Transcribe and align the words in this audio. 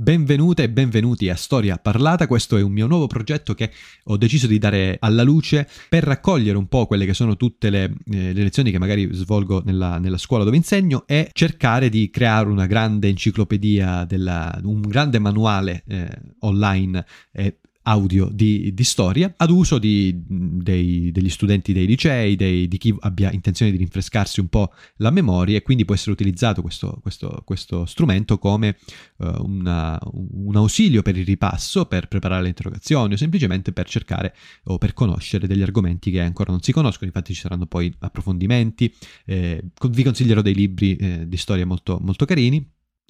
Benvenute 0.00 0.62
e 0.62 0.70
benvenuti 0.70 1.28
a 1.28 1.34
Storia 1.34 1.76
Parlata, 1.76 2.28
questo 2.28 2.56
è 2.56 2.62
un 2.62 2.70
mio 2.70 2.86
nuovo 2.86 3.08
progetto 3.08 3.54
che 3.54 3.72
ho 4.04 4.16
deciso 4.16 4.46
di 4.46 4.56
dare 4.56 4.96
alla 5.00 5.24
luce 5.24 5.68
per 5.88 6.04
raccogliere 6.04 6.56
un 6.56 6.68
po' 6.68 6.86
quelle 6.86 7.04
che 7.04 7.14
sono 7.14 7.36
tutte 7.36 7.68
le, 7.68 7.96
eh, 8.12 8.32
le 8.32 8.42
lezioni 8.44 8.70
che 8.70 8.78
magari 8.78 9.08
svolgo 9.10 9.60
nella, 9.64 9.98
nella, 9.98 10.16
scuola 10.16 10.44
dove 10.44 10.54
insegno 10.56 11.02
e 11.04 11.30
cercare 11.32 11.88
di 11.88 12.10
creare 12.10 12.48
una 12.48 12.66
grande 12.66 13.08
enciclopedia, 13.08 14.04
della, 14.04 14.56
un 14.62 14.82
grande 14.82 15.18
manuale 15.18 15.82
eh, 15.88 16.08
online. 16.42 17.04
Eh, 17.32 17.58
audio 17.88 18.28
di, 18.30 18.74
di, 18.74 18.84
storia 18.84 19.32
ad 19.34 19.50
uso 19.50 19.78
di, 19.78 20.14
dei, 20.26 21.10
degli 21.10 21.30
studenti 21.30 21.72
dei 21.72 21.86
licei, 21.86 22.36
dei, 22.36 22.68
di 22.68 22.76
chi 22.76 22.94
abbia 23.00 23.32
intenzione 23.32 23.70
di 23.70 23.78
rinfrescarsi 23.78 24.40
un 24.40 24.48
po' 24.48 24.72
la 24.96 25.10
memoria 25.10 25.56
e 25.56 25.62
quindi 25.62 25.86
può 25.86 25.94
essere 25.94 26.10
utilizzato 26.10 26.60
questo, 26.60 26.98
questo, 27.00 27.42
questo 27.44 27.86
strumento 27.86 28.38
come 28.38 28.76
uh, 29.16 29.42
una, 29.42 29.98
un 30.02 30.54
ausilio 30.56 31.00
per 31.00 31.16
il 31.16 31.24
ripasso, 31.24 31.86
per 31.86 32.08
preparare 32.08 32.42
le 32.42 32.48
interrogazioni 32.48 33.14
o 33.14 33.16
semplicemente 33.16 33.72
per 33.72 33.88
cercare 33.88 34.34
o 34.64 34.76
per 34.76 34.92
conoscere 34.92 35.46
degli 35.46 35.62
argomenti 35.62 36.10
che 36.10 36.20
ancora 36.20 36.50
non 36.50 36.60
si 36.60 36.72
conoscono, 36.72 37.06
infatti 37.06 37.32
ci 37.32 37.40
saranno 37.40 37.66
poi 37.66 37.92
approfondimenti, 38.00 38.94
eh, 39.24 39.64
vi 39.88 40.02
consiglierò 40.02 40.42
dei 40.42 40.54
libri 40.54 40.94
eh, 40.96 41.26
di 41.26 41.36
storia 41.38 41.64
molto, 41.64 41.98
molto 42.02 42.26
carini 42.26 42.64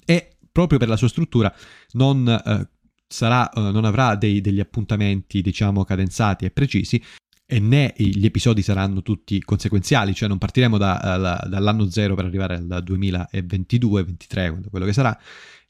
e 0.05 0.37
proprio 0.49 0.79
per 0.79 0.87
la 0.87 0.95
sua 0.95 1.09
struttura 1.09 1.53
non... 1.91 2.67
Eh, 3.09 3.13
sarà, 3.13 3.49
uh, 3.53 3.71
non 3.71 3.85
avrà 3.85 4.15
dei, 4.15 4.41
degli 4.41 4.59
appuntamenti, 4.59 5.41
diciamo, 5.41 5.83
cadenzati 5.83 6.45
e 6.45 6.51
precisi, 6.51 7.01
e 7.51 7.59
né 7.59 7.93
gli 7.97 8.25
episodi 8.25 8.61
saranno 8.61 9.01
tutti 9.01 9.41
conseguenziali, 9.41 10.13
cioè 10.13 10.29
non 10.29 10.37
partiremo 10.37 10.77
da, 10.77 11.17
la, 11.17 11.47
dall'anno 11.49 11.89
zero 11.89 12.13
per 12.13 12.25
arrivare 12.25 12.55
al 12.57 12.83
2022-23, 12.85 14.69
quello 14.69 14.85
che 14.85 14.93
sarà, 14.93 15.19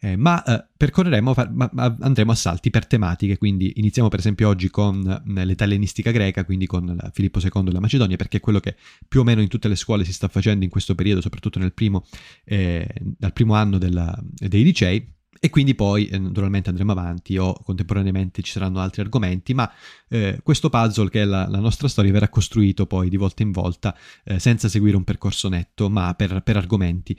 eh, 0.01 0.17
ma 0.17 0.43
eh, 0.43 0.65
percorreremo, 0.75 1.33
ma, 1.51 1.69
ma 1.71 1.95
andremo 2.01 2.33
a 2.33 2.35
salti 2.35 2.69
per 2.69 2.85
tematiche, 2.85 3.37
quindi 3.37 3.71
iniziamo 3.77 4.09
per 4.09 4.19
esempio 4.19 4.49
oggi 4.49 4.69
con 4.69 5.07
eh, 5.37 5.45
l'età 5.45 5.63
ellenistica 5.63 6.11
greca, 6.11 6.43
quindi 6.43 6.65
con 6.65 6.97
Filippo 7.13 7.39
II 7.39 7.67
e 7.67 7.71
la 7.71 7.79
Macedonia, 7.79 8.17
perché 8.17 8.37
è 8.37 8.41
quello 8.41 8.59
che 8.59 8.75
più 9.07 9.21
o 9.21 9.23
meno 9.23 9.39
in 9.39 9.47
tutte 9.47 9.69
le 9.69 9.75
scuole 9.77 10.03
si 10.03 10.11
sta 10.11 10.27
facendo 10.27 10.65
in 10.65 10.69
questo 10.69 10.95
periodo, 10.95 11.21
soprattutto 11.21 11.59
nel 11.59 11.73
primo, 11.73 12.05
eh, 12.43 12.85
dal 12.99 13.31
primo 13.31 13.53
anno 13.55 13.77
della, 13.77 14.17
dei 14.21 14.63
licei, 14.63 15.17
e 15.39 15.49
quindi 15.49 15.73
poi 15.73 16.07
eh, 16.07 16.17
naturalmente 16.17 16.69
andremo 16.69 16.91
avanti 16.91 17.37
o 17.37 17.53
contemporaneamente 17.53 18.41
ci 18.41 18.51
saranno 18.51 18.79
altri 18.79 19.01
argomenti, 19.01 19.53
ma 19.53 19.71
eh, 20.09 20.39
questo 20.43 20.69
puzzle 20.69 21.09
che 21.09 21.21
è 21.21 21.25
la, 21.25 21.47
la, 21.47 21.59
nostra 21.59 21.87
storia 21.87 22.11
verrà 22.11 22.27
costruito 22.27 22.85
poi 22.85 23.09
di 23.09 23.17
volta 23.17 23.43
in 23.43 23.51
volta 23.51 23.95
eh, 24.23 24.39
senza 24.39 24.67
seguire 24.67 24.97
un 24.97 25.03
percorso 25.03 25.47
netto, 25.47 25.89
ma 25.89 26.13
per, 26.13 26.41
per 26.41 26.57
argomenti. 26.57 27.17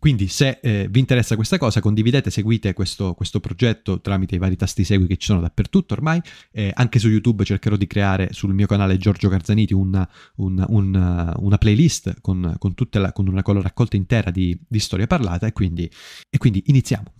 Quindi 0.00 0.28
se 0.28 0.58
eh, 0.62 0.88
vi 0.90 0.98
interessa 0.98 1.36
questa 1.36 1.58
cosa 1.58 1.80
condividete, 1.80 2.30
seguite 2.30 2.72
questo, 2.72 3.12
questo, 3.12 3.38
progetto 3.38 4.00
tramite 4.00 4.34
i 4.34 4.38
vari 4.38 4.56
tasti 4.56 4.82
segui 4.82 5.06
che 5.06 5.18
ci 5.18 5.26
sono 5.26 5.40
dappertutto 5.40 5.92
ormai, 5.92 6.20
eh, 6.52 6.72
anche 6.74 6.98
su 6.98 7.08
YouTube 7.08 7.44
cercherò 7.44 7.76
di 7.76 7.86
creare 7.86 8.32
sul 8.32 8.54
mio 8.54 8.66
canale 8.66 8.96
Giorgio 8.96 9.28
Garzaniti 9.28 9.74
una, 9.74 10.08
una, 10.36 10.64
una, 10.70 11.34
una 11.36 11.58
playlist 11.58 12.22
con, 12.22 12.56
con, 12.58 12.74
la, 12.92 13.12
con, 13.12 13.28
una, 13.28 13.42
raccolta 13.60 13.96
intera 13.96 14.30
di, 14.30 14.58
di 14.66 14.78
storia 14.78 15.06
parlata 15.06 15.46
e 15.46 15.52
quindi, 15.52 15.88
e 16.30 16.38
quindi 16.38 16.62
iniziamo. 16.66 17.12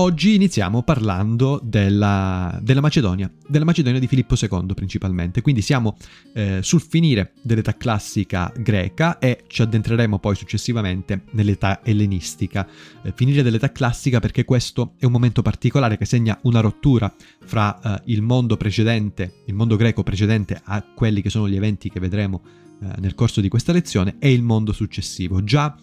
Oggi 0.00 0.36
iniziamo 0.36 0.84
parlando 0.84 1.60
della, 1.60 2.56
della, 2.62 2.80
Macedonia, 2.80 3.28
della 3.48 3.64
Macedonia 3.64 3.98
di 3.98 4.06
Filippo 4.06 4.36
II 4.40 4.72
principalmente, 4.72 5.42
quindi 5.42 5.60
siamo 5.60 5.96
eh, 6.34 6.60
sul 6.62 6.80
finire 6.80 7.32
dell'età 7.42 7.76
classica 7.76 8.52
greca 8.56 9.18
e 9.18 9.42
ci 9.48 9.60
addentreremo 9.60 10.20
poi 10.20 10.36
successivamente 10.36 11.22
nell'età 11.32 11.80
ellenistica. 11.82 12.64
Eh, 13.02 13.12
finire 13.12 13.42
dell'età 13.42 13.72
classica 13.72 14.20
perché 14.20 14.44
questo 14.44 14.92
è 14.98 15.04
un 15.04 15.10
momento 15.10 15.42
particolare 15.42 15.98
che 15.98 16.04
segna 16.04 16.38
una 16.42 16.60
rottura 16.60 17.12
fra 17.44 17.80
eh, 17.80 18.02
il 18.04 18.22
mondo 18.22 18.56
precedente, 18.56 19.42
il 19.46 19.54
mondo 19.54 19.74
greco 19.74 20.04
precedente 20.04 20.60
a 20.62 20.80
quelli 20.94 21.22
che 21.22 21.30
sono 21.30 21.48
gli 21.48 21.56
eventi 21.56 21.90
che 21.90 21.98
vedremo 21.98 22.42
eh, 22.80 22.86
nel 23.00 23.16
corso 23.16 23.40
di 23.40 23.48
questa 23.48 23.72
lezione 23.72 24.14
e 24.20 24.32
il 24.32 24.44
mondo 24.44 24.72
successivo. 24.72 25.42
Già 25.42 25.76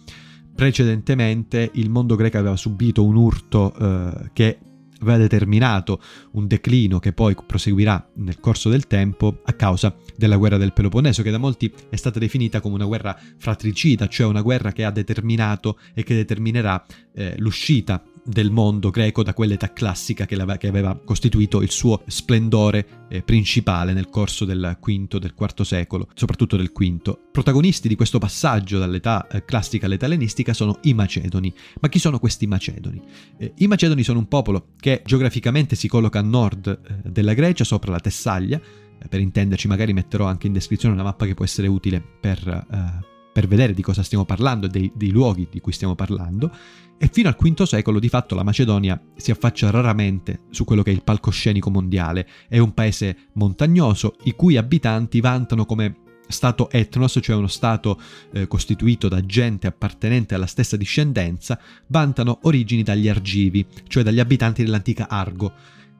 precedentemente 0.56 1.70
il 1.74 1.90
mondo 1.90 2.16
greco 2.16 2.38
aveva 2.38 2.56
subito 2.56 3.04
un 3.04 3.14
urto 3.14 3.74
eh, 3.78 4.30
che 4.32 4.58
aveva 5.00 5.18
determinato 5.18 6.00
un 6.32 6.46
declino 6.46 6.98
che 6.98 7.12
poi 7.12 7.36
proseguirà 7.46 8.08
nel 8.14 8.40
corso 8.40 8.70
del 8.70 8.86
tempo 8.86 9.42
a 9.44 9.52
causa 9.52 9.94
della 10.16 10.36
guerra 10.36 10.56
del 10.56 10.72
Peloponneso, 10.72 11.22
che 11.22 11.30
da 11.30 11.38
molti 11.38 11.72
è 11.90 11.96
stata 11.96 12.18
definita 12.18 12.60
come 12.60 12.76
una 12.76 12.86
guerra 12.86 13.16
fratricida, 13.36 14.08
cioè 14.08 14.26
una 14.26 14.40
guerra 14.40 14.72
che 14.72 14.84
ha 14.84 14.90
determinato 14.90 15.78
e 15.94 16.02
che 16.02 16.14
determinerà 16.14 16.84
eh, 17.14 17.34
l'uscita 17.38 18.02
del 18.26 18.50
mondo 18.50 18.90
greco 18.90 19.22
da 19.22 19.32
quell'età 19.32 19.72
classica 19.72 20.26
che, 20.26 20.36
che 20.58 20.66
aveva 20.66 20.98
costituito 21.02 21.62
il 21.62 21.70
suo 21.70 22.02
splendore 22.06 23.06
eh, 23.08 23.22
principale 23.22 23.92
nel 23.92 24.08
corso 24.08 24.44
del 24.44 24.76
V, 24.80 25.18
del 25.18 25.34
IV 25.38 25.62
secolo, 25.62 26.08
soprattutto 26.14 26.56
del 26.56 26.72
V. 26.72 27.18
Protagonisti 27.30 27.88
di 27.88 27.94
questo 27.94 28.18
passaggio 28.18 28.78
dall'età 28.78 29.26
eh, 29.28 29.44
classica 29.44 29.86
all'età 29.86 30.06
ellenistica 30.06 30.52
sono 30.52 30.78
i 30.82 30.94
Macedoni. 30.94 31.54
Ma 31.80 31.88
chi 31.88 31.98
sono 31.98 32.18
questi 32.18 32.46
Macedoni? 32.46 33.00
Eh, 33.38 33.52
I 33.56 33.66
Macedoni 33.66 34.02
sono 34.02 34.18
un 34.18 34.28
popolo 34.28 34.72
che 34.78 35.02
geograficamente 35.04 35.76
si 35.76 35.88
colloca 35.88 36.18
a 36.18 36.22
nord 36.22 36.66
eh, 36.66 37.10
della 37.10 37.34
Grecia, 37.34 37.64
sopra 37.64 37.92
la 37.92 38.00
Tessaglia. 38.00 38.60
Eh, 38.98 39.08
per 39.08 39.20
intenderci, 39.20 39.68
magari 39.68 39.92
metterò 39.92 40.26
anche 40.26 40.46
in 40.46 40.52
descrizione 40.52 40.94
una 40.94 41.04
mappa 41.04 41.26
che 41.26 41.34
può 41.34 41.44
essere 41.44 41.68
utile 41.68 42.02
per 42.20 42.66
eh, 42.70 43.15
per 43.36 43.48
vedere 43.48 43.74
di 43.74 43.82
cosa 43.82 44.02
stiamo 44.02 44.24
parlando, 44.24 44.66
dei, 44.66 44.90
dei 44.94 45.10
luoghi 45.10 45.46
di 45.50 45.60
cui 45.60 45.70
stiamo 45.70 45.94
parlando, 45.94 46.50
e 46.96 47.10
fino 47.12 47.28
al 47.28 47.36
V 47.38 47.62
secolo 47.64 47.98
di 47.98 48.08
fatto 48.08 48.34
la 48.34 48.42
Macedonia 48.42 48.98
si 49.14 49.30
affaccia 49.30 49.68
raramente 49.68 50.44
su 50.48 50.64
quello 50.64 50.82
che 50.82 50.90
è 50.90 50.94
il 50.94 51.02
palcoscenico 51.02 51.68
mondiale, 51.68 52.26
è 52.48 52.56
un 52.56 52.72
paese 52.72 53.28
montagnoso 53.34 54.16
i 54.22 54.32
cui 54.32 54.56
abitanti 54.56 55.20
vantano 55.20 55.66
come 55.66 55.98
Stato 56.28 56.70
etnos, 56.70 57.18
cioè 57.20 57.36
uno 57.36 57.46
Stato 57.46 58.00
eh, 58.32 58.46
costituito 58.46 59.06
da 59.06 59.20
gente 59.20 59.66
appartenente 59.66 60.34
alla 60.34 60.46
stessa 60.46 60.78
discendenza, 60.78 61.60
vantano 61.88 62.38
origini 62.44 62.82
dagli 62.82 63.06
Argivi, 63.06 63.66
cioè 63.86 64.02
dagli 64.02 64.18
abitanti 64.18 64.64
dell'antica 64.64 65.10
Argo. 65.10 65.52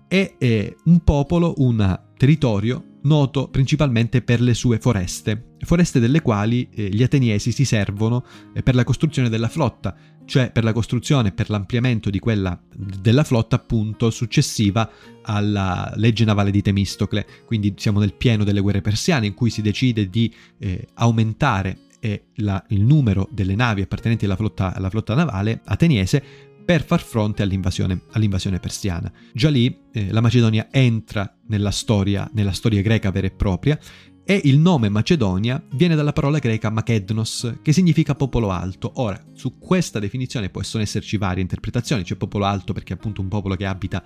È, 0.09 0.37
è 0.39 0.75
un 0.85 1.01
popolo, 1.01 1.53
un 1.59 2.01
territorio 2.17 2.96
noto 3.07 3.49
principalmente 3.49 4.21
per 4.21 4.41
le 4.41 4.55
sue 4.55 4.79
foreste, 4.79 5.55
foreste 5.61 6.01
delle 6.01 6.21
quali 6.21 6.69
eh, 6.75 6.89
gli 6.89 7.03
ateniesi 7.03 7.53
si 7.53 7.65
servono 7.65 8.25
eh, 8.55 8.63
per 8.63 8.75
la 8.75 8.85
costruzione 8.85 9.29
della 9.29 9.49
flotta, 9.49 9.97
cioè 10.25 10.51
per 10.51 10.65
la 10.65 10.73
costruzione 10.73 11.29
e 11.29 11.33
per 11.33 11.49
l'ampliamento 11.49 12.11
di 12.11 12.19
quella 12.19 12.61
della 12.75 13.25
flotta 13.25 13.57
appunto 13.57 14.11
successiva 14.11 14.91
alla 15.23 15.93
legge 15.97 16.25
navale 16.25 16.51
di 16.51 16.63
Temistocle, 16.63 17.27
quindi 17.47 17.75
siamo 17.77 18.01
nel 18.01 18.15
pieno 18.15 18.45
delle 18.45 18.61
guerre 18.61 18.83
persiane 18.83 19.27
in 19.27 19.35
cui 19.35 19.51
si 19.51 19.63
decide 19.63 20.11
di 20.11 20.33
eh, 20.59 20.89
aumentare 20.95 21.79
eh, 22.01 22.27
la, 22.37 22.63
il 22.69 22.83
numero 22.83 23.29
delle 23.31 23.55
navi 23.55 23.83
appartenenti 23.83 24.27
alla 24.27 24.37
flotta, 24.37 24.75
alla 24.75 24.91
flotta 24.91 25.15
navale 25.15 25.63
ateniese 25.65 26.23
per 26.67 26.85
far 26.85 27.01
fronte 27.01 27.43
all'invasione, 27.43 28.03
all'invasione 28.11 28.59
persiana. 28.59 29.11
Già 29.33 29.49
lì 29.49 29.85
eh, 29.93 30.11
la 30.11 30.21
Macedonia 30.21 30.67
entra 30.71 31.33
nella 31.47 31.71
storia, 31.71 32.29
nella 32.35 32.53
storia 32.53 32.83
greca 32.83 33.11
vera 33.13 33.29
e 33.29 33.31
propria 33.31 33.79
e 34.29 34.41
il 34.43 34.59
nome 34.59 34.89
Macedonia 34.89 35.63
viene 35.75 35.95
dalla 35.95 36.13
parola 36.13 36.41
greca 36.41 36.69
Makednos, 36.69 37.59
che 37.63 37.73
significa 37.73 38.17
popolo 38.17 38.51
alto. 38.51 38.91
Ora, 38.97 39.25
su 39.35 39.57
questa 39.57 40.01
definizione 40.01 40.51
possono 40.51 40.83
esserci 40.83 41.17
varie 41.17 41.43
interpretazioni, 41.43 42.03
c'è 42.03 42.17
popolo 42.17 42.45
alto 42.45 42.73
perché 42.73 42.93
è 42.93 42.97
appunto 42.97 43.21
un 43.21 43.29
popolo 43.29 43.55
che 43.55 43.67
abita 43.67 44.03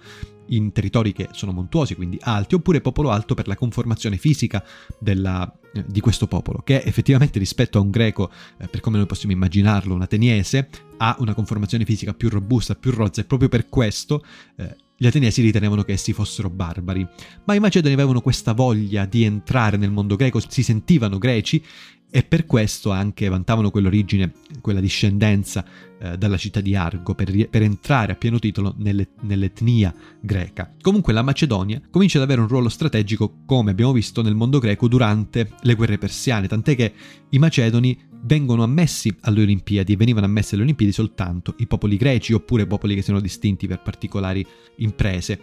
in 0.48 0.72
territori 0.72 1.12
che 1.12 1.30
sono 1.32 1.52
montuosi, 1.52 1.94
quindi 1.94 2.18
alti, 2.20 2.54
oppure 2.54 2.82
popolo 2.82 3.08
alto 3.08 3.34
per 3.34 3.48
la 3.48 3.56
conformazione 3.56 4.18
fisica 4.18 4.62
della, 4.98 5.50
eh, 5.72 5.84
di 5.88 6.00
questo 6.00 6.26
popolo, 6.26 6.60
che 6.62 6.82
effettivamente 6.84 7.38
rispetto 7.38 7.78
a 7.78 7.80
un 7.80 7.88
greco, 7.88 8.30
eh, 8.58 8.68
per 8.68 8.80
come 8.80 8.98
noi 8.98 9.06
possiamo 9.06 9.32
immaginarlo, 9.32 9.94
un 9.94 10.02
ateniese, 10.02 10.68
ha 10.98 11.16
una 11.20 11.32
conformazione 11.32 11.86
fisica 11.86 12.12
più 12.12 12.28
robusta, 12.28 12.74
più 12.74 12.90
rozza 12.90 13.22
e 13.22 13.24
proprio 13.24 13.48
per 13.48 13.70
questo 13.70 14.22
eh, 14.56 14.76
gli 15.02 15.06
ateniesi 15.06 15.40
ritenevano 15.40 15.82
che 15.82 15.92
essi 15.92 16.12
fossero 16.12 16.50
barbari, 16.50 17.08
ma 17.44 17.54
i 17.54 17.58
macedoni 17.58 17.94
avevano 17.94 18.20
questa 18.20 18.52
voglia 18.52 19.06
di 19.06 19.24
entrare 19.24 19.78
nel 19.78 19.90
mondo 19.90 20.14
greco, 20.14 20.42
si 20.46 20.62
sentivano 20.62 21.16
greci 21.16 21.64
e 22.10 22.24
per 22.24 22.44
questo 22.44 22.90
anche 22.90 23.28
vantavano 23.28 23.70
quell'origine, 23.70 24.32
quella 24.60 24.80
discendenza 24.80 25.64
eh, 26.00 26.18
dalla 26.18 26.36
città 26.36 26.60
di 26.60 26.74
Argo 26.74 27.14
per, 27.14 27.48
per 27.48 27.62
entrare 27.62 28.12
a 28.12 28.16
pieno 28.16 28.38
titolo 28.38 28.74
nelle, 28.78 29.10
nell'etnia 29.20 29.94
greca. 30.20 30.74
Comunque 30.80 31.12
la 31.12 31.22
Macedonia 31.22 31.80
comincia 31.88 32.18
ad 32.18 32.24
avere 32.24 32.40
un 32.40 32.48
ruolo 32.48 32.68
strategico, 32.68 33.42
come 33.46 33.70
abbiamo 33.70 33.92
visto 33.92 34.22
nel 34.22 34.34
mondo 34.34 34.58
greco 34.58 34.88
durante 34.88 35.52
le 35.60 35.74
guerre 35.74 35.98
persiane, 35.98 36.48
tant'è 36.48 36.74
che 36.74 36.92
i 37.30 37.38
macedoni 37.38 38.08
vengono 38.22 38.64
ammessi 38.64 39.14
alle 39.20 39.42
Olimpiadi 39.42 39.92
e 39.92 39.96
venivano 39.96 40.26
ammessi 40.26 40.54
alle 40.54 40.64
Olimpiadi 40.64 40.92
soltanto 40.92 41.54
i 41.58 41.66
popoli 41.66 41.96
greci 41.96 42.32
oppure 42.32 42.66
popoli 42.66 42.94
che 42.94 43.02
siano 43.02 43.20
distinti 43.20 43.68
per 43.68 43.82
particolari 43.82 44.44
imprese. 44.78 45.40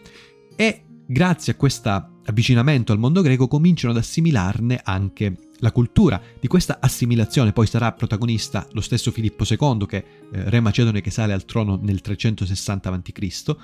E 0.56 0.81
grazie 1.08 1.54
a 1.54 1.56
questo 1.56 1.90
avvicinamento 2.25 2.92
al 2.92 3.00
mondo 3.00 3.22
greco 3.22 3.48
cominciano 3.48 3.94
ad 3.94 4.00
assimilarne 4.00 4.81
anche 4.84 5.46
la 5.59 5.71
cultura. 5.71 6.21
Di 6.39 6.48
questa 6.48 6.77
assimilazione 6.80 7.54
poi 7.54 7.68
sarà 7.68 7.92
protagonista 7.92 8.68
lo 8.71 8.81
stesso 8.81 9.12
Filippo 9.12 9.44
II, 9.48 9.86
che 9.86 9.98
eh, 9.98 10.50
re 10.50 10.59
macedone 10.59 11.01
che 11.01 11.12
sale 11.12 11.33
al 11.33 11.45
trono 11.45 11.80
nel 11.81 12.01
360 12.01 12.89
a.C. 12.89 13.56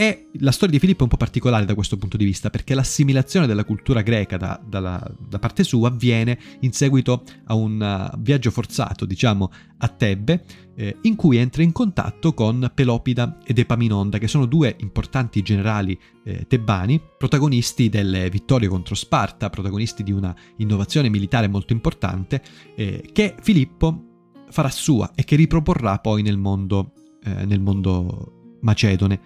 E 0.00 0.28
la 0.34 0.52
storia 0.52 0.74
di 0.74 0.78
Filippo 0.78 1.00
è 1.00 1.02
un 1.02 1.08
po' 1.08 1.16
particolare 1.16 1.64
da 1.64 1.74
questo 1.74 1.96
punto 1.96 2.16
di 2.16 2.24
vista, 2.24 2.50
perché 2.50 2.76
l'assimilazione 2.76 3.48
della 3.48 3.64
cultura 3.64 4.00
greca 4.00 4.36
da, 4.36 4.62
da, 4.64 5.12
da 5.18 5.38
parte 5.40 5.64
sua 5.64 5.88
avviene 5.88 6.38
in 6.60 6.70
seguito 6.70 7.24
a 7.46 7.54
un 7.54 7.80
uh, 8.12 8.16
viaggio 8.20 8.52
forzato, 8.52 9.04
diciamo, 9.04 9.50
a 9.78 9.88
Tebbe, 9.88 10.44
eh, 10.76 10.98
in 11.02 11.16
cui 11.16 11.38
entra 11.38 11.64
in 11.64 11.72
contatto 11.72 12.32
con 12.32 12.70
Pelopida 12.72 13.38
ed 13.44 13.58
Epaminonda, 13.58 14.18
che 14.18 14.28
sono 14.28 14.46
due 14.46 14.76
importanti 14.78 15.42
generali 15.42 15.98
eh, 16.22 16.46
tebani, 16.46 17.02
protagonisti 17.18 17.88
delle 17.88 18.30
vittorie 18.30 18.68
contro 18.68 18.94
Sparta, 18.94 19.50
protagonisti 19.50 20.04
di 20.04 20.12
una 20.12 20.32
innovazione 20.58 21.08
militare 21.08 21.48
molto 21.48 21.72
importante, 21.72 22.40
eh, 22.76 23.10
che 23.12 23.34
Filippo 23.42 24.04
farà 24.48 24.70
sua 24.70 25.10
e 25.16 25.24
che 25.24 25.34
riproporrà 25.34 25.98
poi 25.98 26.22
nel 26.22 26.38
mondo, 26.38 26.92
eh, 27.24 27.44
nel 27.44 27.58
mondo 27.58 28.58
macedone. 28.60 29.20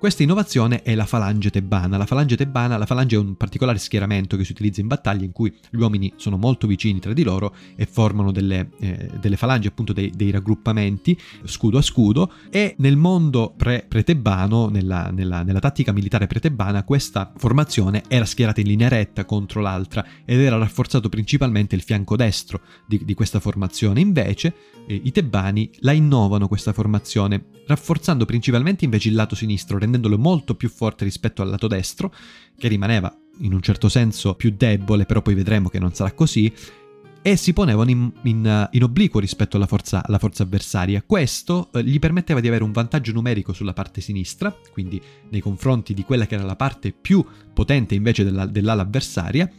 Questa 0.00 0.22
innovazione 0.22 0.80
è 0.80 0.94
la 0.94 1.04
falange 1.04 1.50
tebana. 1.50 1.98
La 1.98 2.06
falange 2.06 2.34
tebana, 2.34 2.78
la 2.78 2.86
falange 2.86 3.16
è 3.16 3.18
un 3.18 3.36
particolare 3.36 3.76
schieramento 3.76 4.38
che 4.38 4.46
si 4.46 4.52
utilizza 4.52 4.80
in 4.80 4.86
battaglia 4.86 5.26
in 5.26 5.32
cui 5.32 5.54
gli 5.68 5.78
uomini 5.78 6.10
sono 6.16 6.38
molto 6.38 6.66
vicini 6.66 7.00
tra 7.00 7.12
di 7.12 7.22
loro 7.22 7.54
e 7.76 7.84
formano 7.84 8.32
delle, 8.32 8.70
eh, 8.80 9.10
delle 9.20 9.36
falange, 9.36 9.68
appunto 9.68 9.92
dei, 9.92 10.10
dei, 10.16 10.30
raggruppamenti 10.30 11.20
scudo 11.44 11.76
a 11.76 11.82
scudo 11.82 12.32
e 12.48 12.76
nel 12.78 12.96
mondo 12.96 13.52
pre- 13.54 13.84
pretebano, 13.86 14.68
nella, 14.68 15.10
nella, 15.10 15.42
nella 15.42 15.58
tattica 15.58 15.92
militare 15.92 16.26
pretebana, 16.26 16.82
questa 16.82 17.30
formazione 17.36 18.02
era 18.08 18.24
schierata 18.24 18.62
in 18.62 18.68
linea 18.68 18.88
retta 18.88 19.26
contro 19.26 19.60
l'altra 19.60 20.02
ed 20.24 20.40
era 20.40 20.56
rafforzato 20.56 21.10
principalmente 21.10 21.74
il 21.74 21.82
fianco 21.82 22.16
destro 22.16 22.62
di, 22.86 23.04
di 23.04 23.12
questa 23.12 23.38
formazione. 23.38 24.00
Invece 24.00 24.54
eh, 24.86 24.98
i 25.04 25.12
tebani 25.12 25.70
la 25.80 25.92
innovano 25.92 26.48
questa 26.48 26.72
formazione, 26.72 27.44
rafforzando 27.66 28.24
principalmente 28.24 28.86
invece 28.86 29.08
il 29.08 29.14
lato 29.14 29.34
sinistro, 29.34 29.76
rendendolo 29.90 30.18
molto 30.18 30.54
più 30.54 30.68
forte 30.68 31.04
rispetto 31.04 31.42
al 31.42 31.50
lato 31.50 31.66
destro, 31.66 32.14
che 32.56 32.68
rimaneva 32.68 33.14
in 33.40 33.52
un 33.52 33.60
certo 33.60 33.88
senso 33.88 34.34
più 34.34 34.54
debole, 34.56 35.06
però 35.06 35.22
poi 35.22 35.34
vedremo 35.34 35.68
che 35.68 35.78
non 35.78 35.92
sarà 35.94 36.12
così, 36.12 36.52
e 37.22 37.36
si 37.36 37.52
ponevano 37.52 37.90
in, 37.90 38.10
in, 38.22 38.68
in 38.70 38.82
obliquo 38.82 39.18
rispetto 39.18 39.56
alla 39.56 39.66
forza, 39.66 40.02
alla 40.04 40.18
forza 40.18 40.42
avversaria. 40.42 41.02
Questo 41.04 41.68
eh, 41.72 41.84
gli 41.84 41.98
permetteva 41.98 42.40
di 42.40 42.48
avere 42.48 42.64
un 42.64 42.72
vantaggio 42.72 43.12
numerico 43.12 43.52
sulla 43.52 43.74
parte 43.74 44.00
sinistra, 44.00 44.54
quindi 44.72 45.00
nei 45.28 45.40
confronti 45.40 45.92
di 45.92 46.04
quella 46.04 46.26
che 46.26 46.36
era 46.36 46.44
la 46.44 46.56
parte 46.56 46.92
più 46.92 47.24
potente 47.52 47.94
invece 47.94 48.24
della, 48.24 48.46
dell'ala 48.46 48.82
avversaria, 48.82 49.50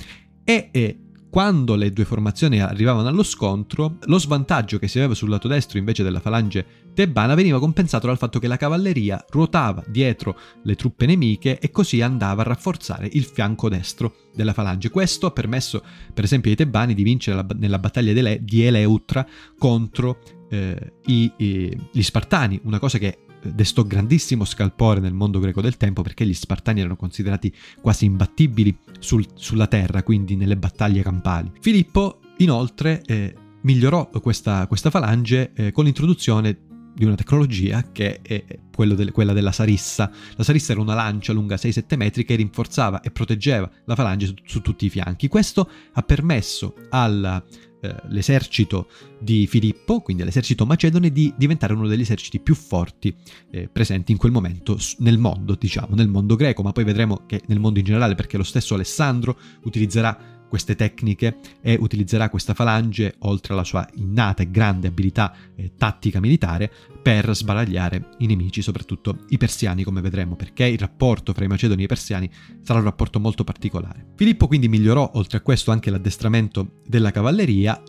e, 0.43 0.69
e 0.71 0.97
quando 1.31 1.75
le 1.75 1.93
due 1.93 2.03
formazioni 2.03 2.59
arrivavano 2.59 3.07
allo 3.07 3.23
scontro, 3.23 3.95
lo 4.03 4.19
svantaggio 4.19 4.77
che 4.77 4.89
si 4.89 4.97
aveva 4.97 5.15
sul 5.15 5.29
lato 5.29 5.47
destro 5.47 5.77
invece 5.77 6.03
della 6.03 6.19
falange 6.19 6.81
tebana 6.93 7.35
veniva 7.35 7.57
compensato 7.57 8.07
dal 8.07 8.17
fatto 8.17 8.37
che 8.37 8.49
la 8.49 8.57
cavalleria 8.57 9.25
ruotava 9.29 9.81
dietro 9.87 10.37
le 10.63 10.75
truppe 10.75 11.05
nemiche 11.05 11.57
e 11.57 11.71
così 11.71 12.01
andava 12.01 12.41
a 12.41 12.45
rafforzare 12.45 13.07
il 13.13 13.23
fianco 13.23 13.69
destro 13.69 14.13
della 14.35 14.51
falange. 14.51 14.89
Questo 14.89 15.27
ha 15.27 15.31
permesso, 15.31 15.81
per 16.13 16.25
esempio, 16.25 16.51
ai 16.51 16.57
tebani 16.57 16.93
di 16.93 17.03
vincere 17.03 17.37
la, 17.37 17.47
nella 17.57 17.79
battaglia 17.79 18.37
di 18.37 18.63
Eleutra 18.63 19.25
contro 19.57 20.19
eh, 20.49 20.95
i, 21.05 21.31
i, 21.37 21.77
gli 21.93 22.01
Spartani, 22.01 22.59
una 22.63 22.79
cosa 22.79 22.97
che 22.97 23.19
destò 23.43 23.83
grandissimo 23.83 24.45
scalpore 24.45 24.99
nel 24.99 25.13
mondo 25.13 25.39
greco 25.39 25.61
del 25.61 25.77
tempo 25.77 26.01
perché 26.01 26.25
gli 26.25 26.33
Spartani 26.33 26.79
erano 26.79 26.95
considerati 26.95 27.53
quasi 27.79 28.05
imbattibili 28.05 28.75
sul, 28.99 29.25
sulla 29.33 29.67
terra, 29.67 30.03
quindi 30.03 30.35
nelle 30.35 30.57
battaglie 30.57 31.01
campali. 31.01 31.51
Filippo 31.59 32.19
inoltre 32.37 33.01
eh, 33.05 33.33
migliorò 33.61 34.09
questa, 34.09 34.67
questa 34.67 34.89
falange 34.89 35.51
eh, 35.53 35.71
con 35.71 35.85
l'introduzione 35.85 36.69
di 36.93 37.05
una 37.05 37.15
tecnologia 37.15 37.91
che 37.91 38.21
è 38.21 38.43
del, 38.77 39.11
quella 39.11 39.33
della 39.33 39.51
sarissa. 39.51 40.11
La 40.35 40.43
sarissa 40.43 40.71
era 40.71 40.81
una 40.81 40.93
lancia 40.93 41.33
lunga 41.33 41.55
6-7 41.55 41.95
metri 41.95 42.25
che 42.25 42.35
rinforzava 42.35 43.01
e 43.01 43.11
proteggeva 43.11 43.69
la 43.85 43.95
falange 43.95 44.27
su, 44.27 44.33
su 44.43 44.61
tutti 44.61 44.85
i 44.85 44.89
fianchi. 44.89 45.27
Questo 45.27 45.69
ha 45.93 46.01
permesso 46.01 46.75
alla 46.89 47.43
eh, 47.81 47.95
l'esercito 48.09 48.87
di 49.19 49.47
Filippo, 49.47 50.01
quindi 50.01 50.23
all'esercito 50.23 50.65
macedone, 50.65 51.11
di 51.11 51.33
diventare 51.35 51.73
uno 51.73 51.87
degli 51.87 52.01
eserciti 52.01 52.39
più 52.39 52.55
forti 52.55 53.15
eh, 53.51 53.67
presenti 53.67 54.11
in 54.11 54.17
quel 54.17 54.31
momento 54.31 54.77
nel 54.99 55.17
mondo, 55.17 55.55
diciamo, 55.59 55.95
nel 55.95 56.07
mondo 56.07 56.35
greco, 56.35 56.61
ma 56.61 56.71
poi 56.71 56.83
vedremo 56.83 57.25
che 57.25 57.41
nel 57.47 57.59
mondo 57.59 57.79
in 57.79 57.85
generale, 57.85 58.15
perché 58.15 58.37
lo 58.37 58.43
stesso 58.43 58.75
Alessandro 58.75 59.37
utilizzerà 59.63 60.40
queste 60.51 60.75
tecniche 60.75 61.37
e 61.61 61.77
utilizzerà 61.79 62.29
questa 62.29 62.53
falange, 62.53 63.15
oltre 63.19 63.53
alla 63.53 63.63
sua 63.63 63.87
innata 63.93 64.43
e 64.43 64.51
grande 64.51 64.89
abilità 64.89 65.33
eh, 65.55 65.71
tattica 65.77 66.19
militare, 66.19 66.69
per 67.01 67.33
sbaragliare 67.33 68.09
i 68.17 68.25
nemici, 68.25 68.61
soprattutto 68.61 69.19
i 69.29 69.37
persiani, 69.37 69.83
come 69.83 70.01
vedremo, 70.01 70.35
perché 70.35 70.65
il 70.65 70.77
rapporto 70.77 71.31
fra 71.31 71.45
i 71.45 71.47
macedoni 71.47 71.83
e 71.83 71.85
i 71.85 71.87
persiani 71.87 72.29
sarà 72.61 72.79
un 72.79 72.85
rapporto 72.85 73.17
molto 73.21 73.45
particolare. 73.45 74.07
Filippo 74.17 74.47
quindi 74.47 74.67
migliorò, 74.67 75.09
oltre 75.13 75.37
a 75.37 75.41
questo, 75.41 75.71
anche 75.71 75.89
l'addestramento 75.89 76.81
della 76.85 77.11
cavalleria 77.11 77.81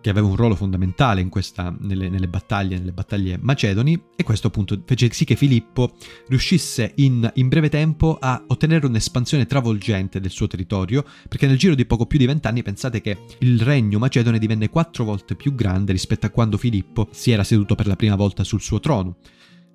che 0.00 0.10
aveva 0.10 0.26
un 0.26 0.36
ruolo 0.36 0.54
fondamentale 0.54 1.20
questa, 1.28 1.74
nelle, 1.80 2.08
nelle, 2.08 2.28
battaglie, 2.28 2.78
nelle 2.78 2.92
battaglie 2.92 3.38
macedoni, 3.40 4.00
e 4.16 4.22
questo 4.22 4.48
appunto 4.48 4.80
fece 4.84 5.10
sì 5.12 5.24
che 5.24 5.36
Filippo 5.36 5.94
riuscisse 6.28 6.92
in, 6.96 7.30
in, 7.34 7.48
breve 7.48 7.68
tempo 7.68 8.18
a 8.20 8.42
ottenere 8.46 8.86
un'espansione 8.86 9.46
travolgente 9.46 10.20
del 10.20 10.30
suo 10.30 10.46
territorio, 10.46 11.04
perché 11.28 11.46
nel 11.46 11.58
giro 11.58 11.74
di 11.74 11.86
poco 11.86 12.06
più 12.06 12.18
di 12.18 12.26
vent'anni 12.26 12.62
pensate 12.62 13.00
che 13.00 13.18
il 13.38 13.60
regno 13.60 13.98
macedone 13.98 14.38
divenne 14.38 14.70
quattro 14.70 15.04
volte 15.04 15.34
più 15.34 15.54
grande 15.54 15.92
rispetto 15.92 16.26
a 16.26 16.30
quando 16.30 16.56
Filippo 16.56 17.08
si 17.10 17.30
era 17.30 17.44
seduto 17.44 17.74
per 17.74 17.86
la 17.86 17.96
prima 17.96 18.16
volta 18.16 18.44
sul 18.44 18.60
suo 18.60 18.80
trono. 18.80 19.16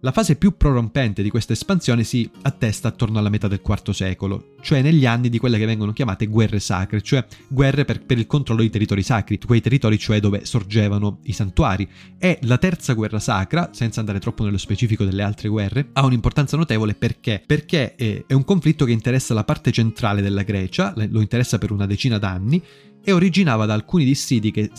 La 0.03 0.11
fase 0.11 0.35
più 0.35 0.57
prorompente 0.57 1.23
di 1.23 1.29
questa 1.29 1.53
espansione 1.53 2.03
si 2.03 2.29
attesta 2.41 2.89
attorno 2.89 3.19
alla 3.19 3.29
metà 3.29 3.47
del 3.47 3.61
IV 3.65 3.91
secolo, 3.91 4.55
cioè 4.59 4.81
negli 4.81 5.05
anni 5.05 5.29
di 5.29 5.37
quelle 5.37 5.57
che 5.57 5.65
vengono 5.65 5.93
chiamate 5.93 6.25
guerre 6.27 6.59
sacre, 6.59 7.01
cioè 7.01 7.25
guerre 7.47 7.85
per, 7.85 8.03
per, 8.03 8.17
il 8.17 8.27
controllo 8.27 8.59
dei 8.59 8.69
territori 8.69 9.01
sacri, 9.01 9.39
quei 9.39 9.61
territori 9.61 9.97
cioè 9.97 10.19
dove 10.19 10.43
sorgevano 10.43 11.19
i 11.23 11.31
santuari. 11.31 11.87
E 12.17 12.37
la 12.41 12.57
terza 12.57 12.91
guerra 12.91 13.19
sacra, 13.19 13.69
senza 13.71 14.01
andare 14.01 14.19
troppo 14.19 14.43
nello 14.43 14.57
specifico 14.57 15.05
delle 15.05 15.23
altre 15.23 15.47
guerre, 15.47 15.87
ha 15.93 16.03
un'importanza 16.03 16.57
notevole 16.57 16.95
perché? 16.95 17.41
Perché 17.45 17.95
è, 17.95 18.25
è 18.27 18.33
un 18.33 18.43
conflitto 18.43 18.83
che 18.83 18.91
interessa 18.91 19.33
la 19.33 19.45
parte 19.45 19.71
centrale 19.71 20.21
della 20.21 20.43
Grecia, 20.43 20.93
lo 20.97 21.21
interessa 21.21 21.57
per 21.57 21.71
una 21.71 21.85
decina 21.85 22.17
d'anni, 22.17 22.61
e 23.03 23.11
originava 23.11 23.65
da 23.65 23.73
alcuni 23.73 24.05
dissidi 24.05 24.51
che, 24.51 24.71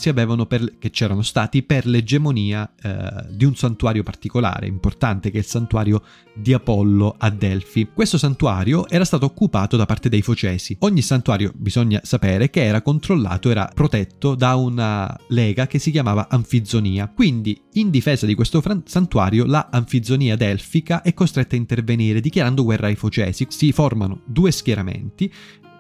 per, 0.49 0.79
che 0.79 0.91
c'erano 0.91 1.23
stati 1.23 1.63
per 1.63 1.87
l'egemonia 1.87 2.73
eh, 2.81 3.27
di 3.31 3.45
un 3.45 3.55
santuario 3.55 4.03
particolare, 4.03 4.67
importante, 4.67 5.31
che 5.31 5.37
è 5.37 5.41
il 5.41 5.47
santuario 5.47 6.03
di 6.33 6.55
Apollo 6.55 7.17
a 7.19 7.29
Delfi. 7.31 7.89
Questo 7.93 8.17
santuario 8.17 8.89
era 8.89 9.05
stato 9.05 9.27
occupato 9.27 9.77
da 9.77 9.85
parte 9.85 10.09
dei 10.09 10.23
Focesi. 10.23 10.77
Ogni 10.81 11.03
santuario, 11.03 11.53
bisogna 11.55 12.01
sapere, 12.03 12.49
che 12.49 12.65
era 12.65 12.81
controllato, 12.81 13.51
era 13.51 13.71
protetto 13.73 14.35
da 14.35 14.55
una 14.55 15.15
lega 15.29 15.67
che 15.67 15.79
si 15.79 15.91
chiamava 15.91 16.29
Anfizonia. 16.31 17.09
Quindi, 17.09 17.61
in 17.75 17.91
difesa 17.91 18.25
di 18.25 18.35
questo 18.35 18.63
fran- 18.63 18.83
santuario, 18.87 19.45
la 19.45 19.69
Anfizonia 19.71 20.35
delfica 20.35 21.03
è 21.03 21.13
costretta 21.13 21.57
a 21.57 21.59
intervenire 21.59 22.21
dichiarando 22.21 22.65
guerra 22.65 22.87
ai 22.87 22.97
Focesi. 22.97 23.47
Si 23.51 23.71
formano 23.73 24.23
due 24.25 24.51
schieramenti 24.51 25.31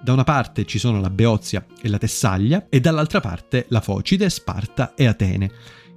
da 0.04 0.12
una 0.12 0.22
parte 0.22 0.66
ci 0.66 0.78
sono 0.78 1.00
la 1.00 1.08
Beozia 1.08 1.64
e 1.80 1.88
la 1.88 1.96
Tessaglia 1.96 2.66
e 2.68 2.78
dall'altra 2.78 3.20
parte 3.20 3.64
la 3.70 3.80
Focide, 3.80 4.28
Sparta 4.28 4.92
e 4.94 5.06
Atene. 5.06 5.50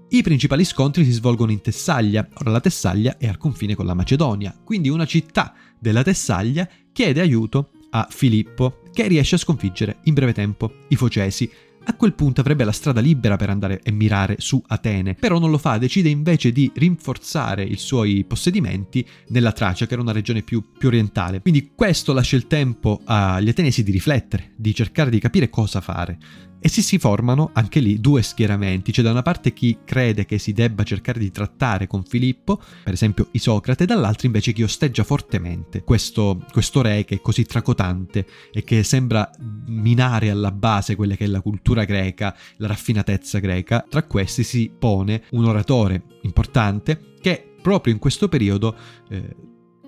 I 0.07 0.21
principali 0.21 0.63
scontri 0.63 1.03
si 1.03 1.11
svolgono 1.11 1.51
in 1.51 1.59
Tessaglia, 1.59 2.25
ora 2.35 2.51
la 2.51 2.61
Tessaglia 2.61 3.17
è 3.17 3.27
al 3.27 3.35
confine 3.35 3.75
con 3.75 3.85
la 3.85 3.93
Macedonia, 3.93 4.57
quindi 4.63 4.87
una 4.87 5.05
città 5.05 5.53
della 5.77 6.03
Tessaglia 6.03 6.69
chiede 6.93 7.19
aiuto 7.19 7.71
a 7.89 8.07
Filippo, 8.09 8.79
che 8.93 9.09
riesce 9.09 9.35
a 9.35 9.39
sconfiggere 9.39 9.97
in 10.03 10.13
breve 10.13 10.31
tempo 10.31 10.71
i 10.87 10.95
Focesi, 10.95 11.51
a 11.89 11.95
quel 11.95 12.13
punto 12.13 12.41
avrebbe 12.41 12.65
la 12.65 12.73
strada 12.73 12.99
libera 12.99 13.37
per 13.37 13.49
andare 13.49 13.79
e 13.81 13.91
mirare 13.91 14.35
su 14.39 14.61
Atene, 14.67 15.13
però 15.13 15.39
non 15.39 15.49
lo 15.49 15.57
fa, 15.57 15.77
decide 15.77 16.09
invece 16.09 16.51
di 16.51 16.69
rinforzare 16.75 17.63
i 17.63 17.77
suoi 17.77 18.25
possedimenti 18.25 19.07
nella 19.29 19.53
Tracia, 19.53 19.85
che 19.85 19.93
era 19.93 20.01
una 20.01 20.11
regione 20.11 20.41
più, 20.41 20.73
più 20.77 20.89
orientale. 20.89 21.41
Quindi 21.41 21.71
questo 21.73 22.11
lascia 22.11 22.35
il 22.35 22.47
tempo 22.47 22.99
agli 23.05 23.47
ateniesi 23.47 23.83
di 23.83 23.91
riflettere, 23.91 24.51
di 24.57 24.75
cercare 24.75 25.09
di 25.09 25.19
capire 25.19 25.49
cosa 25.49 25.79
fare. 25.79 26.17
E 26.59 26.69
si 26.69 26.81
si 26.81 26.97
formano 26.97 27.51
anche 27.53 27.79
lì 27.79 27.99
due 27.99 28.21
schieramenti, 28.21 28.91
c'è 28.91 29.01
da 29.01 29.11
una 29.11 29.21
parte 29.21 29.53
chi 29.53 29.79
crede 29.85 30.25
che 30.25 30.37
si 30.37 30.53
debba 30.53 30.83
cercare 30.83 31.19
di 31.19 31.31
trattare 31.31 31.87
con 31.87 32.03
Filippo, 32.03 32.61
per 32.83 32.93
esempio 32.93 33.27
Isocrate, 33.31 33.83
e 33.83 33.85
dall'altra 33.85 34.27
invece 34.27 34.53
chi 34.53 34.63
osteggia 34.63 35.03
fortemente 35.03 35.83
questo, 35.83 36.43
questo 36.51 36.81
re 36.81 37.05
che 37.05 37.15
è 37.15 37.21
così 37.21 37.45
tracotante 37.45 38.25
e 38.51 38.63
che 38.63 38.83
sembra 38.83 39.29
minare 39.67 40.29
alla 40.29 40.51
base 40.51 40.95
quella 40.95 41.15
che 41.15 41.25
è 41.25 41.27
la 41.27 41.41
cultura 41.41 41.83
greca, 41.83 42.35
la 42.57 42.67
raffinatezza 42.67 43.39
greca. 43.39 43.85
Tra 43.87 44.03
questi 44.03 44.43
si 44.43 44.71
pone 44.77 45.23
un 45.31 45.45
oratore 45.45 46.03
importante 46.23 47.15
che 47.21 47.55
proprio 47.61 47.93
in 47.93 47.99
questo 47.99 48.29
periodo 48.29 48.75
eh, 49.09 49.35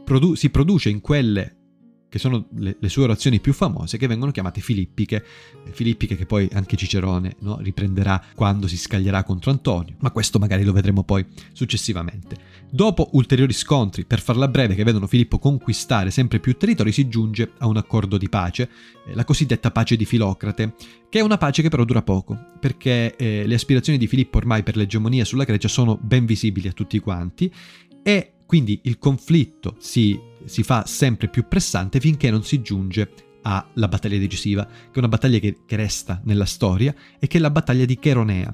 produ- 0.03 0.35
si 0.35 0.49
produce 0.49 0.89
in 0.89 1.01
quelle 1.01 1.58
che 2.09 2.19
sono 2.19 2.47
le, 2.55 2.75
le, 2.79 2.89
sue 2.89 3.03
orazioni 3.03 3.39
più 3.39 3.53
famose, 3.53 3.97
che 3.97 4.07
vengono 4.07 4.31
chiamate 4.31 4.61
filippiche, 4.61 5.23
filippiche 5.71 6.17
che 6.17 6.25
poi 6.25 6.49
anche 6.53 6.75
Cicerone 6.75 7.35
no, 7.39 7.59
riprenderà 7.59 8.21
quando 8.33 8.67
si 8.67 8.77
scaglierà 8.77 9.23
contro 9.23 9.51
Antonio, 9.51 9.95
ma 9.99 10.11
questo 10.11 10.39
magari 10.39 10.63
lo 10.63 10.73
vedremo 10.73 11.03
poi 11.03 11.25
successivamente. 11.53 12.35
Dopo 12.69 13.09
ulteriori 13.13 13.53
scontri, 13.53 14.05
per 14.05 14.21
farla 14.21 14.47
breve, 14.47 14.75
che 14.75 14.83
vedono 14.83 15.07
Filippo 15.07 15.39
conquistare 15.39 16.11
sempre 16.11 16.39
più 16.39 16.57
territori, 16.57 16.91
si 16.91 17.07
giunge 17.07 17.51
a 17.59 17.67
un 17.67 17.77
accordo 17.77 18.17
di 18.17 18.27
pace, 18.27 18.69
eh, 19.05 19.13
la 19.13 19.23
cosiddetta 19.23 19.71
pace 19.71 19.95
di 19.95 20.05
Filocrate, 20.05 20.73
che 21.09 21.19
è 21.19 21.21
una 21.21 21.37
pace 21.37 21.61
che 21.61 21.69
però 21.69 21.83
dura 21.83 22.01
poco, 22.01 22.37
perché 22.59 23.15
eh, 23.15 23.45
le 23.45 23.55
aspirazioni 23.55 23.99
di 23.99 24.07
Filippo 24.07 24.37
ormai 24.37 24.63
per 24.63 24.75
l'egemonia 24.75 25.25
sulla 25.25 25.43
Grecia 25.43 25.67
sono 25.67 25.97
ben 26.01 26.25
visibili 26.25 26.67
a 26.67 26.73
tutti 26.73 26.99
quanti 26.99 27.51
e 28.01 28.33
quindi 28.49 28.79
il 28.83 28.97
conflitto 28.97 29.75
si, 29.77 30.19
si 30.45 30.63
fa 30.63 30.85
sempre 30.85 31.27
più 31.27 31.47
pressante 31.47 31.99
finché 31.99 32.29
non 32.31 32.43
si 32.43 32.61
giunge 32.61 33.11
alla 33.41 33.87
battaglia 33.87 34.17
decisiva, 34.17 34.65
che 34.65 34.93
è 34.93 34.97
una 34.99 35.07
battaglia 35.07 35.39
che, 35.39 35.57
resta 35.69 36.21
nella 36.25 36.45
storia 36.45 36.93
e 37.19 37.27
che 37.27 37.37
è 37.37 37.41
la 37.41 37.49
battaglia 37.49 37.85
di 37.85 37.97
Cheronea 37.97 38.53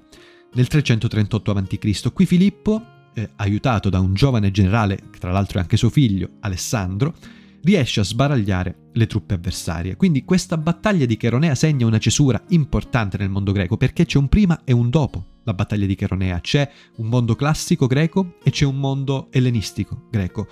nel 0.54 0.68
338 0.68 1.52
a.C. 1.52 2.14
Qui 2.14 2.26
Filippo, 2.26 2.86
eh, 3.14 3.30
aiutato 3.38 3.90
da 3.90 4.00
un 4.00 4.14
giovane 4.14 4.52
generale, 4.52 4.98
che 5.12 5.20
tra 5.20 5.32
l'altro 5.32 5.60
è 5.60 5.62
anche 5.62 5.78
suo 5.78 5.90
figlio, 5.90 6.38
Alessandro, 6.42 7.14
riesce 7.64 8.00
a 8.00 8.04
sbaragliare 8.04 8.90
le 8.94 9.08
truppe 9.08 9.34
avversarie. 9.34 9.96
Quindi 9.96 10.24
questa 10.24 10.58
battaglia 10.58 11.06
di 11.06 11.18
Cheronea 11.18 11.56
segna 11.56 11.86
una 11.88 11.98
cesura 11.98 12.42
importante 12.50 13.18
nel 13.18 13.30
mondo 13.30 13.52
greco 13.52 13.76
perché 13.76 14.06
c'è 14.06 14.18
un 14.18 14.30
prima 14.30 14.62
e 14.64 14.72
un 14.72 14.90
dopo 14.90 15.34
la 15.44 15.54
battaglia 15.54 15.88
di 15.88 15.96
Cheronea. 15.96 16.40
C'è 16.40 16.70
un 16.98 17.08
mondo 17.08 17.36
classico 17.36 17.88
greco 17.88 18.36
e 18.44 18.52
c'è 18.52 18.66
un 18.66 18.78
mondo 18.78 19.28
ellenistico 19.32 20.08
greco. 20.10 20.48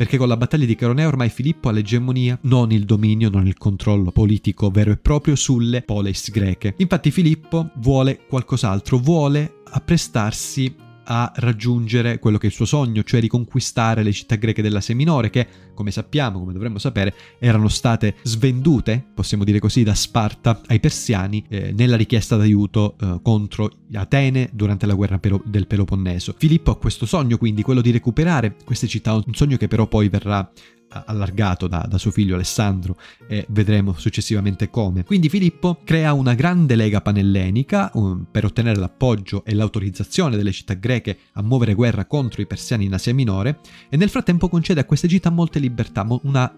Perché 0.00 0.16
con 0.16 0.28
la 0.28 0.38
battaglia 0.38 0.64
di 0.64 0.76
Cheronea 0.76 1.06
ormai 1.06 1.28
Filippo 1.28 1.68
ha 1.68 1.72
l'egemonia, 1.72 2.38
non 2.44 2.72
il 2.72 2.86
dominio, 2.86 3.28
non 3.28 3.46
il 3.46 3.58
controllo 3.58 4.10
politico 4.10 4.70
vero 4.70 4.92
e 4.92 4.96
proprio 4.96 5.36
sulle 5.36 5.82
polis 5.82 6.30
greche. 6.30 6.72
Infatti 6.78 7.10
Filippo 7.10 7.68
vuole 7.74 8.20
qualcos'altro, 8.26 8.96
vuole 8.96 9.56
apprestarsi 9.62 10.74
a 11.12 11.32
raggiungere 11.34 12.20
quello 12.20 12.38
che 12.38 12.46
è 12.46 12.50
il 12.50 12.54
suo 12.54 12.64
sogno, 12.64 13.02
cioè 13.02 13.20
riconquistare 13.20 14.04
le 14.04 14.12
città 14.12 14.36
greche 14.36 14.62
della 14.62 14.80
Seminore, 14.80 15.28
che, 15.28 15.46
come 15.74 15.90
sappiamo, 15.90 16.38
come 16.38 16.52
dovremmo 16.52 16.78
sapere, 16.78 17.12
erano 17.40 17.66
state 17.66 18.14
svendute, 18.22 19.04
possiamo 19.12 19.42
dire 19.42 19.58
così, 19.58 19.82
da 19.82 19.94
Sparta 19.94 20.60
ai 20.68 20.78
persiani 20.78 21.44
eh, 21.48 21.72
nella 21.72 21.96
richiesta 21.96 22.36
d'aiuto 22.36 22.94
eh, 23.00 23.18
contro 23.22 23.70
Atene 23.92 24.50
durante 24.52 24.86
la 24.86 24.94
guerra 24.94 25.18
del 25.44 25.66
Peloponneso. 25.66 26.32
Filippo 26.38 26.70
ha 26.70 26.78
questo 26.78 27.06
sogno, 27.06 27.38
quindi, 27.38 27.62
quello 27.62 27.80
di 27.80 27.90
recuperare 27.90 28.54
queste 28.64 28.86
città, 28.86 29.12
un 29.12 29.34
sogno 29.34 29.56
che 29.56 29.66
però 29.66 29.88
poi 29.88 30.08
verrà 30.08 30.48
allargato 30.90 31.68
da, 31.68 31.86
da, 31.88 31.98
suo 31.98 32.10
figlio 32.10 32.34
Alessandro 32.34 32.96
e 33.28 33.46
vedremo 33.48 33.94
successivamente 33.96 34.70
come. 34.70 35.04
Quindi 35.04 35.28
Filippo 35.28 35.78
crea 35.84 36.12
una 36.12 36.34
grande 36.34 36.74
lega 36.74 37.00
panellenica 37.00 37.90
um, 37.94 38.26
per 38.30 38.44
ottenere 38.44 38.78
l'appoggio 38.78 39.44
e 39.44 39.54
l'autorizzazione 39.54 40.36
delle 40.36 40.52
città 40.52 40.74
greche 40.74 41.18
a 41.32 41.42
muovere 41.42 41.74
guerra 41.74 42.04
contro 42.04 42.42
i 42.42 42.46
persiani 42.46 42.86
in 42.86 42.94
Asia 42.94 43.14
Minore 43.14 43.60
e 43.88 43.96
nel 43.96 44.10
frattempo 44.10 44.48
concede 44.48 44.80
a 44.80 44.84
queste 44.84 45.08
città 45.08 45.30
molte 45.30 45.58
libertà, 45.58 46.06
una 46.22 46.52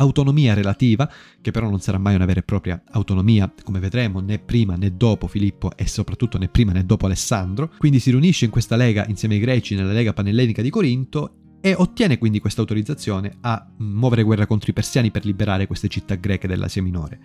autonomia 0.00 0.54
relativa, 0.54 1.10
che 1.40 1.50
però 1.50 1.68
non 1.68 1.80
sarà 1.80 1.98
mai 1.98 2.14
una 2.14 2.24
vera 2.24 2.40
e 2.40 2.42
propria 2.42 2.82
autonomia, 2.90 3.52
come 3.62 3.78
vedremo, 3.78 4.20
né 4.20 4.38
prima 4.38 4.74
né 4.74 4.96
dopo 4.96 5.26
Filippo 5.26 5.72
e 5.76 5.86
soprattutto 5.86 6.38
né 6.38 6.48
prima 6.48 6.72
né 6.72 6.84
dopo 6.84 7.06
Alessandro. 7.06 7.70
Quindi 7.78 8.00
si 8.00 8.10
riunisce 8.10 8.46
in 8.46 8.50
questa 8.50 8.76
lega 8.76 9.06
insieme 9.08 9.34
ai 9.34 9.40
greci 9.40 9.74
nella 9.74 9.92
lega 9.92 10.12
panellenica 10.12 10.62
di 10.62 10.70
Corinto 10.70 11.34
e 11.60 11.74
ottiene 11.74 12.18
quindi 12.18 12.40
questa 12.40 12.60
autorizzazione 12.60 13.36
a 13.40 13.66
muovere 13.78 14.22
guerra 14.22 14.46
contro 14.46 14.70
i 14.70 14.74
persiani 14.74 15.10
per 15.10 15.24
liberare 15.24 15.66
queste 15.66 15.88
città 15.88 16.14
greche 16.14 16.48
dell'Asia 16.48 16.82
Minore. 16.82 17.18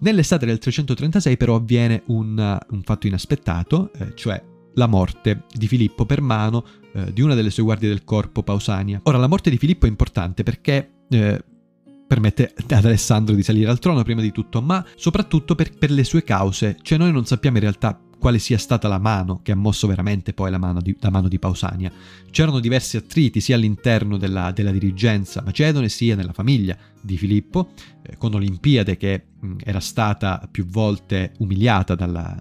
Nell'estate 0.00 0.46
del 0.46 0.58
336 0.58 1.36
però 1.36 1.56
avviene 1.56 2.02
un, 2.06 2.58
un 2.70 2.82
fatto 2.82 3.06
inaspettato, 3.06 3.92
eh, 3.92 4.14
cioè 4.14 4.42
la 4.74 4.86
morte 4.86 5.44
di 5.52 5.68
Filippo 5.68 6.04
per 6.04 6.20
mano 6.20 6.64
eh, 6.92 7.12
di 7.12 7.22
una 7.22 7.34
delle 7.34 7.50
sue 7.50 7.62
guardie 7.62 7.88
del 7.88 8.04
corpo, 8.04 8.42
Pausania. 8.42 9.00
Ora, 9.04 9.18
la 9.18 9.28
morte 9.28 9.50
di 9.50 9.58
Filippo 9.58 9.86
è 9.86 9.88
importante 9.88 10.42
perché 10.42 10.90
eh, 11.08 11.44
permette 12.06 12.54
ad 12.68 12.84
Alessandro 12.84 13.34
di 13.34 13.42
salire 13.42 13.70
al 13.70 13.78
trono 13.78 14.02
prima 14.02 14.20
di 14.20 14.32
tutto, 14.32 14.60
ma 14.60 14.84
soprattutto 14.96 15.54
per, 15.54 15.76
per, 15.76 15.90
le 15.90 16.04
sue 16.04 16.22
cause, 16.22 16.76
cioè 16.82 16.98
noi 16.98 17.12
non 17.12 17.24
sappiamo 17.24 17.56
in 17.56 17.62
realtà 17.62 17.98
quale 18.24 18.38
sia 18.38 18.56
stata 18.56 18.88
la 18.88 18.98
mano 18.98 19.40
che 19.42 19.52
ha 19.52 19.54
mosso 19.54 19.86
veramente 19.86 20.32
poi 20.32 20.50
la 20.50 20.56
mano 20.56 20.80
di, 20.80 20.96
la 20.98 21.10
mano 21.10 21.28
di 21.28 21.38
Pausania. 21.38 21.92
C'erano 22.30 22.58
diversi 22.58 22.96
attriti 22.96 23.38
sia 23.38 23.54
all'interno 23.54 24.16
della, 24.16 24.50
della 24.50 24.70
dirigenza 24.70 25.42
macedone 25.44 25.90
sia 25.90 26.16
nella 26.16 26.32
famiglia 26.32 26.74
di 27.02 27.18
Filippo, 27.18 27.72
eh, 28.02 28.16
con 28.16 28.32
Olimpiade 28.32 28.96
che 28.96 29.26
mh, 29.38 29.56
era 29.62 29.78
stata 29.78 30.48
più 30.50 30.64
volte 30.64 31.34
umiliata 31.40 31.94
dalla, 31.94 32.34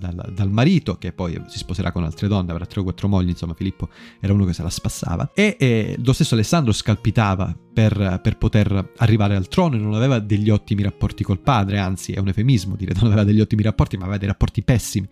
dal, 0.00 0.32
dal, 0.34 0.50
marito, 0.50 0.96
che 0.96 1.12
poi 1.12 1.40
si 1.46 1.58
sposerà 1.58 1.92
con 1.92 2.02
altre 2.02 2.26
donne, 2.26 2.50
avrà 2.50 2.64
tre 2.64 2.80
o 2.80 2.82
quattro 2.82 3.06
mogli, 3.06 3.28
insomma 3.28 3.52
Filippo 3.54 3.90
era 4.18 4.32
uno 4.32 4.46
che 4.46 4.54
se 4.54 4.62
la 4.62 4.70
spassava. 4.70 5.32
E, 5.34 5.56
e 5.58 5.96
lo 6.02 6.12
stesso 6.14 6.34
Alessandro 6.34 6.72
scalpitava 6.72 7.54
per, 7.72 8.20
per, 8.22 8.38
poter 8.38 8.92
arrivare 8.96 9.36
al 9.36 9.48
trono 9.48 9.76
e 9.76 9.78
non 9.78 9.94
aveva 9.94 10.18
degli 10.18 10.48
ottimi 10.48 10.82
rapporti 10.82 11.22
col 11.22 11.40
padre, 11.40 11.78
anzi 11.78 12.12
è 12.12 12.18
un 12.18 12.28
eufemismo 12.28 12.76
dire 12.76 12.94
non 12.94 13.06
aveva 13.06 13.24
degli 13.24 13.40
ottimi 13.40 13.62
rapporti, 13.62 13.96
ma 13.96 14.04
aveva 14.04 14.18
dei 14.18 14.28
rapporti 14.28 14.62
pessimi 14.62 15.08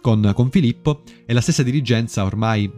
con, 0.00 0.32
con 0.34 0.50
Filippo 0.50 1.02
e 1.26 1.32
la 1.32 1.40
stessa 1.40 1.62
dirigenza 1.62 2.24
ormai 2.24 2.70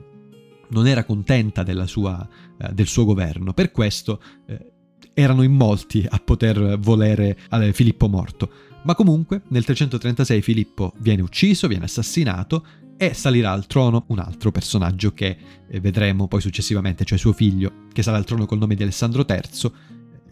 non 0.69 0.87
era 0.87 1.05
contenta 1.05 1.65
sua, 1.87 2.27
eh, 2.59 2.73
del 2.73 2.87
suo 2.87 3.05
governo. 3.05 3.53
Per 3.53 3.71
questo 3.71 4.21
eh, 4.47 4.73
erano 5.15 5.43
in 5.43 5.53
molti 5.53 6.05
a 6.09 6.19
poter 6.19 6.79
volere 6.79 7.39
eh, 7.51 7.73
Filippo 7.73 8.09
morto. 8.09 8.51
Ma 8.85 8.95
comunque 8.95 9.43
nel 9.49 9.65
336 9.65 10.43
Filippo 10.43 10.93
viene 10.99 11.23
ucciso, 11.23 11.69
viene 11.69 11.85
assassinato 11.85 12.67
e 12.97 13.15
salirà 13.15 13.53
al 13.53 13.67
trono 13.67 14.05
un 14.09 14.19
altro 14.19 14.51
personaggio 14.51 15.13
che 15.13 15.37
eh, 15.69 15.81
vedremo 15.81 16.29
poi 16.29 16.41
successivamente, 16.41 17.05
cioè 17.05 17.19
suo 17.19 17.33
figlio, 17.33 17.87
che 17.93 18.03
sarà 18.03 18.17
al 18.17 18.25
trono 18.25 18.47
col 18.47 18.59
nome 18.59 18.75
di 18.75 18.83
Alessandro 18.83 19.25
III 19.29 19.73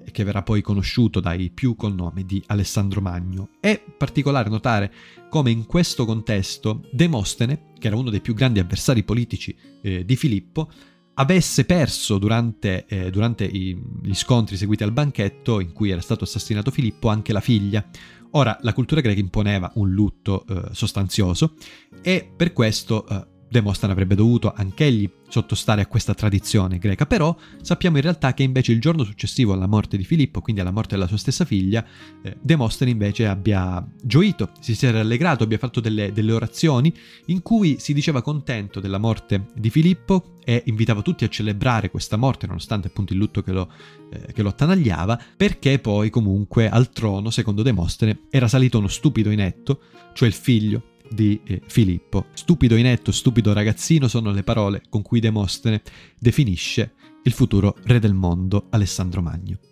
e 0.04 0.10
che 0.10 0.24
verrà 0.24 0.42
poi 0.42 0.62
conosciuto 0.62 1.20
dai 1.20 1.50
più 1.50 1.76
col 1.76 1.94
nome 1.94 2.24
di 2.24 2.42
Alessandro 2.46 3.00
Magno. 3.00 3.50
È 3.60 3.80
particolare 3.96 4.48
notare 4.48 4.92
come 5.28 5.50
in 5.50 5.66
questo 5.66 6.04
contesto 6.04 6.82
Demostene, 6.90 7.72
che 7.78 7.86
era 7.86 7.96
uno 7.96 8.10
dei 8.10 8.20
più 8.20 8.34
grandi 8.34 8.58
avversari 8.58 9.04
politici 9.04 9.56
eh, 9.82 10.04
di 10.04 10.16
Filippo, 10.16 10.70
avesse 11.20 11.66
perso 11.66 12.16
durante, 12.16 12.86
eh, 12.86 13.10
durante 13.10 13.44
i, 13.44 13.78
gli 14.02 14.14
scontri 14.14 14.56
seguiti 14.56 14.82
al 14.82 14.92
banchetto 14.92 15.60
in 15.60 15.72
cui 15.72 15.90
era 15.90 16.00
stato 16.00 16.24
assassinato 16.24 16.70
Filippo 16.70 17.08
anche 17.08 17.34
la 17.34 17.40
figlia. 17.40 17.86
Ora, 18.32 18.56
la 18.62 18.72
cultura 18.72 19.02
greca 19.02 19.20
imponeva 19.20 19.70
un 19.74 19.90
lutto 19.90 20.46
eh, 20.46 20.68
sostanzioso 20.72 21.54
e 22.00 22.30
per 22.34 22.52
questo 22.54 23.06
eh, 23.06 23.26
Demostene 23.50 23.92
avrebbe 23.92 24.14
dovuto 24.14 24.52
anch'egli 24.54 25.10
sottostare 25.28 25.82
a 25.82 25.86
questa 25.86 26.14
tradizione 26.14 26.78
greca, 26.78 27.04
però 27.04 27.36
sappiamo 27.62 27.96
in 27.96 28.02
realtà 28.02 28.32
che 28.32 28.44
invece 28.44 28.70
il 28.70 28.80
giorno 28.80 29.02
successivo 29.02 29.52
alla 29.52 29.66
morte 29.66 29.96
di 29.96 30.04
Filippo, 30.04 30.40
quindi 30.40 30.60
alla 30.60 30.70
morte 30.70 30.94
della 30.94 31.08
sua 31.08 31.16
stessa 31.16 31.44
figlia, 31.44 31.84
eh, 32.22 32.36
Demostene 32.40 32.92
invece 32.92 33.26
abbia 33.26 33.84
gioito, 34.00 34.50
si 34.60 34.76
sia 34.76 34.92
rallegrato, 34.92 35.42
abbia 35.42 35.58
fatto 35.58 35.80
delle, 35.80 36.12
delle 36.12 36.32
orazioni 36.32 36.94
in 37.26 37.42
cui 37.42 37.76
si 37.80 37.92
diceva 37.92 38.22
contento 38.22 38.78
della 38.78 38.98
morte 38.98 39.46
di 39.56 39.70
Filippo 39.70 40.36
e 40.44 40.62
invitava 40.66 41.02
tutti 41.02 41.24
a 41.24 41.28
celebrare 41.28 41.90
questa 41.90 42.16
morte, 42.16 42.46
nonostante 42.46 42.86
appunto 42.86 43.12
il 43.14 43.18
lutto 43.18 43.42
che 43.42 43.50
lo, 43.50 43.68
eh, 44.12 44.32
che 44.32 44.42
lo 44.42 44.50
attanagliava, 44.50 45.20
perché 45.36 45.80
poi 45.80 46.08
comunque 46.08 46.68
al 46.68 46.90
trono, 46.90 47.30
secondo 47.30 47.62
Demostene, 47.62 48.26
era 48.30 48.46
salito 48.46 48.78
uno 48.78 48.88
stupido 48.88 49.30
inetto, 49.30 49.80
cioè 50.12 50.28
il 50.28 50.34
figlio 50.34 50.89
di 51.10 51.40
eh, 51.44 51.60
Filippo. 51.66 52.26
Stupido 52.32 52.76
inetto, 52.76 53.12
stupido 53.12 53.52
ragazzino 53.52 54.08
sono 54.08 54.30
le 54.30 54.42
parole 54.42 54.82
con 54.88 55.02
cui 55.02 55.20
Demostene 55.20 55.82
definisce 56.18 56.94
il 57.24 57.32
futuro 57.32 57.76
re 57.84 57.98
del 57.98 58.14
mondo 58.14 58.66
Alessandro 58.70 59.20
Magno. 59.20 59.69